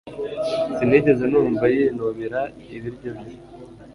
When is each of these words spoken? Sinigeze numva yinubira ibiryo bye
Sinigeze 0.75 1.23
numva 1.31 1.65
yinubira 1.75 2.41
ibiryo 2.75 3.11
bye 3.19 3.37